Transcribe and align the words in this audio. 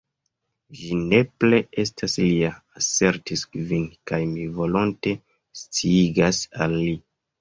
"Ĝi 0.77 0.95
nepre 1.09 1.59
estas 1.83 2.15
lia," 2.23 2.49
asertis 2.81 3.43
Kvin, 3.51 3.83
"kaj 4.13 4.21
mi 4.33 4.49
volonte 4.57 5.15
sciigas 5.65 6.41
al 6.67 6.79
li. 6.81 6.97